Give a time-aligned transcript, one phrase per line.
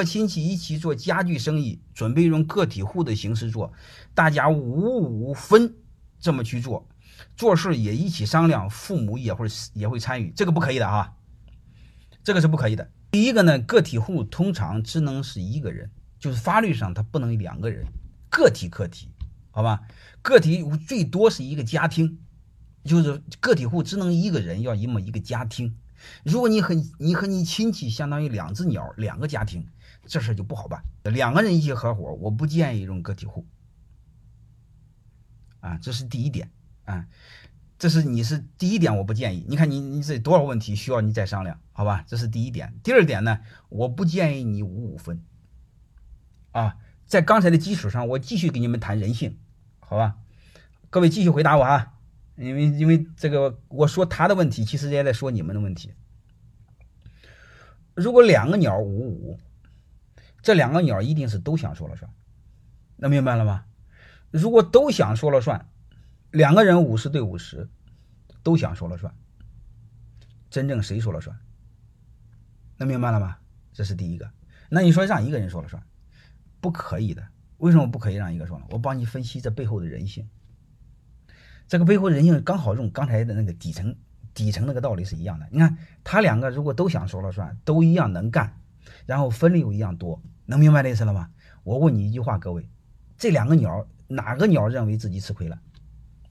[0.00, 3.70] 和亲戚一起做家具生意，准备用个体户的形式做，
[4.14, 5.74] 大家五五分
[6.18, 6.88] 这么去做，
[7.36, 11.12] 做事也一起商量，父母也会也会参与，这个不可以的啊，
[12.24, 12.90] 这个是不可以的。
[13.10, 17.84] 第一个呢，个体户通常只能是一个人，就是法律上他不能两个人，
[18.30, 19.10] 个体个体，
[19.50, 19.82] 好吧？
[20.22, 22.20] 个体最多是一个家庭，
[22.84, 25.76] 就是个体户只能一个人要一么一个家庭。
[26.24, 29.66] 如果你和你和你亲戚相当于两只鸟，两个家庭，
[30.10, 30.82] 这事就不好办。
[31.04, 33.46] 两个人一起合伙，我不建议用个体户。
[35.60, 36.50] 啊，这是第一点
[36.84, 37.06] 啊，
[37.78, 39.46] 这是你是第一点，我不建议。
[39.48, 42.04] 你看你你这多少问题需要你再商量，好吧？
[42.08, 42.74] 这是第一点。
[42.82, 45.22] 第二点呢，我不建议你五五分。
[46.50, 49.38] 啊，在刚才的基础上，我继续给你们谈人性，
[49.78, 50.16] 好吧？
[50.90, 51.94] 各位继续回答我啊。
[52.34, 55.92] 因为因为这个，我说他的问题，其实也在说你们的问题。
[57.94, 59.38] 如果两个鸟五五，
[60.42, 62.10] 这两个鸟一定是都想说了算，
[62.96, 63.64] 能明白了吗？
[64.30, 65.68] 如果都想说了算，
[66.30, 67.68] 两个人五十对五十，
[68.42, 69.14] 都想说了算，
[70.50, 71.36] 真正谁说了算？
[72.76, 73.36] 能明白了吗？
[73.72, 74.30] 这是第一个。
[74.68, 75.82] 那你说让一个人说了算，
[76.60, 77.26] 不可以的。
[77.58, 78.66] 为什么不可以让一个说了？
[78.70, 80.28] 我帮你分析这背后的人性。
[81.68, 83.94] 这个背后人性刚好用刚才的那个底层
[84.32, 85.48] 底层那个道理是一样的。
[85.50, 88.59] 你看他两个如果都想说了算，都一样能干，
[89.06, 91.30] 然后分的又一样多，能明白这意思了吗？
[91.62, 92.68] 我问你一句话，各位，
[93.16, 95.60] 这两个鸟哪个鸟认为自己吃亏了？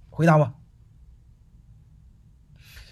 [0.09, 0.53] 回答我。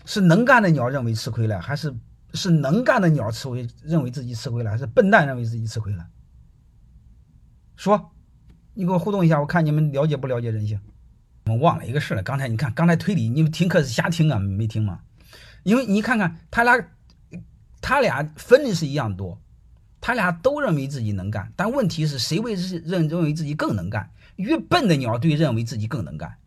[0.06, 1.94] 是能干的鸟认为吃亏了，还是
[2.34, 6.08] 是能干的鸟吃亏认为自己吃亏了，还是笨蛋认为自己吃亏了？
[7.76, 8.12] 说，
[8.74, 10.80] 你给我互动一下，我看你们了解不了解人性。
[11.46, 12.24] 我忘了一个事了。
[12.24, 15.02] 刚才你看，刚才推理，你们听课是瞎听啊，没听吗？
[15.64, 16.90] 因为你看看他俩，
[17.82, 19.42] 他俩分的是一样多，
[20.08, 24.10] 他俩都认为自己能干，但问题是谁为认认为自己更能干？
[24.38, 26.38] 越笨的鸟对认为自己更能干。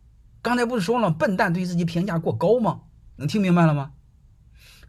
[0.41, 2.81] 刚才不是说了，笨蛋对自己评价过高吗？
[3.17, 3.91] 能听明白了吗？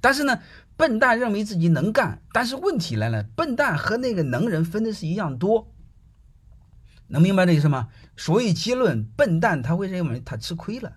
[0.00, 0.40] 但是呢，
[0.78, 5.70] 笨蛋认为自己能干，但是问题来了，笨蛋和那个能人分的是一样多。
[7.08, 7.90] 能明白这意思吗？
[8.16, 10.96] 所以结论，笨蛋他会认为他吃亏了。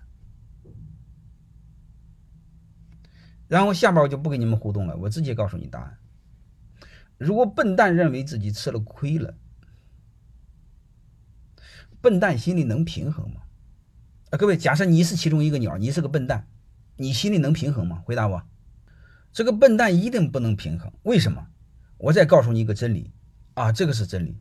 [3.48, 5.98] 然后下边我就不跟你们互动了，我直接告诉你答案。
[7.18, 9.36] 如果笨蛋认为自己吃了亏了，
[12.00, 13.42] 笨蛋心里能平衡吗？
[14.30, 16.48] 啊，各位，假设你是其中一个鸟，你是个笨蛋，
[16.96, 18.02] 你心里能平衡吗？
[18.04, 18.42] 回答我。
[19.32, 21.46] 这个笨蛋一定不能平衡，为什么？
[21.98, 23.12] 我再告诉你一个真理
[23.54, 24.40] 啊，这个是真理。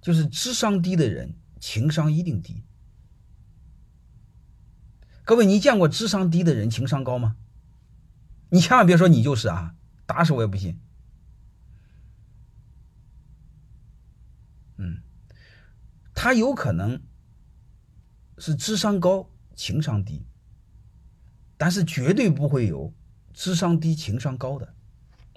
[0.00, 2.64] 就是智商低的人，情商一定低。
[5.24, 7.36] 各位，你见过智商低的人情商高吗？
[8.50, 9.74] 你千万别说你就是啊，
[10.04, 10.80] 打死我也不信。
[16.22, 17.02] 他有可能
[18.38, 20.24] 是智商高，情商低，
[21.56, 22.94] 但是绝对不会有
[23.34, 24.72] 智商低、情商高的。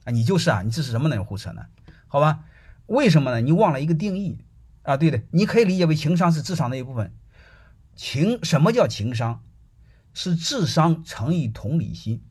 [0.03, 1.23] 啊，你就是啊，你这是什么呢？
[1.23, 1.66] 胡扯呢？
[2.06, 2.46] 好吧？
[2.85, 3.41] 为什么呢？
[3.41, 4.38] 你忘了一个定义。
[4.84, 7.12] 啊，对的，你可以理解为情商是智商的一部分。
[7.96, 9.41] 情什么叫情商？
[10.13, 12.23] 是智商乘以同理心，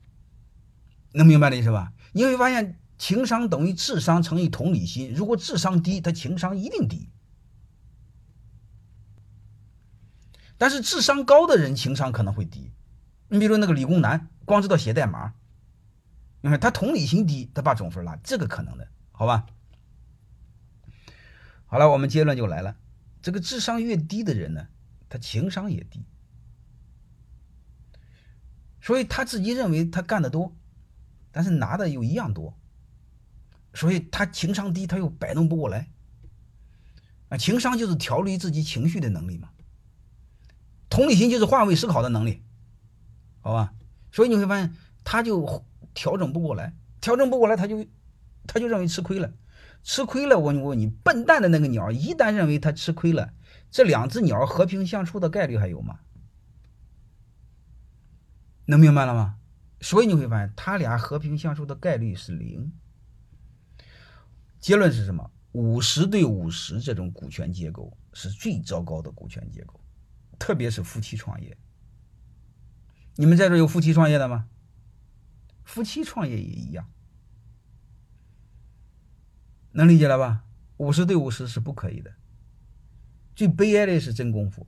[1.10, 1.92] 能明白的意思吧？
[2.12, 5.12] 你会发现，情商等于智商乘以同理心。
[5.12, 7.08] 如果智商低，他情商一定低。
[10.56, 12.70] 但是智商高的人情商可能会低。
[13.28, 15.34] 你比如那个理工男，光知道写代码，
[16.40, 19.46] 你看他同理心低，他把总分拉，这个可能的，好吧？
[21.66, 22.76] 好了，我们结论就来了。
[23.20, 24.68] 这个智商越低的人呢，
[25.08, 26.04] 他情商也低，
[28.80, 30.54] 所以他自己认为他干的多，
[31.32, 32.56] 但是拿的又一样多，
[33.72, 35.90] 所以他情商低，他又摆弄不过来。
[37.30, 39.48] 啊，情商就是调理自己情绪的能力嘛，
[40.94, 42.40] 同理心就是换位思考的能力，
[43.40, 43.74] 好吧？
[44.12, 44.72] 所以你会发现，
[45.02, 47.84] 他就调整不过来，调整不过来，他就
[48.46, 49.32] 他就认为吃亏了。
[49.82, 53.34] 吃亏了，我问你，笨蛋的那个鸟，一旦认为它吃亏了，
[53.72, 55.98] 这两只鸟和平相处的概率还有吗？
[58.66, 59.34] 能明白了吗？
[59.80, 62.72] 所以你会发现，他俩和平相处的概率是零。
[64.60, 65.30] 结论是什么？
[65.52, 69.78] 五十对五十这种股权结构是最糟糕的股权结构，
[70.44, 71.56] 特别是夫妻创业。
[73.14, 74.46] 你们在这有夫妻创业的吗？
[75.64, 76.86] 夫妻创业也一样。
[79.72, 80.44] 能理解了吧？
[80.76, 82.14] 五十对五十是不可以的。
[83.34, 84.66] 最悲哀的是真功夫，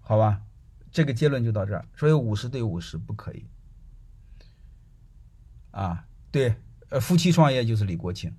[0.00, 0.40] 好吧？
[0.90, 1.86] 这个结论就到这儿。
[1.94, 3.44] 所以五十对五十不可以
[5.70, 6.08] 啊。
[6.30, 6.56] 对，
[6.88, 8.34] 呃，夫妻创业就是李国庆，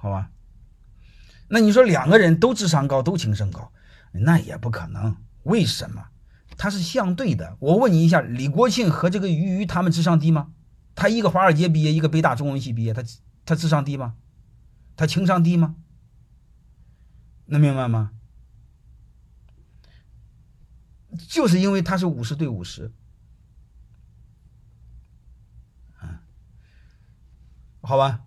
[0.00, 0.30] 好吧？
[1.48, 3.72] 那你说两个人都智商高，都情商高，
[4.12, 5.16] 那也不可能。
[5.42, 6.08] 为什么？
[6.56, 7.56] 他是相对的。
[7.58, 10.52] 我问你一下，李国庆和这个俞渝他们智商低吗？
[10.94, 13.02] 他一个华尔街毕业，一个北大中文系毕业，他
[13.44, 14.16] 他智商低吗？
[14.96, 15.76] 他情商低吗？
[17.46, 18.12] 能明白吗？
[21.28, 22.92] 就是因为他是五十对五十，
[26.02, 26.18] 嗯，
[27.80, 28.20] 好吧。